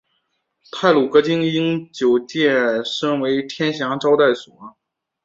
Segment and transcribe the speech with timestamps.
[0.71, 4.75] 太鲁阁晶英酒店前身为天祥招待所。